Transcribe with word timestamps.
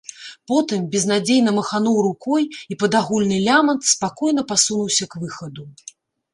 Потым 0.51 0.87
безнадзейна 0.95 1.53
махануў 1.57 1.97
рукой 2.07 2.49
і 2.71 2.79
пад 2.85 2.91
агульны 3.03 3.37
лямант 3.51 3.81
спакойна 3.93 4.47
пасунуўся 4.55 5.03
к 5.15 5.27
выхаду. 5.27 5.63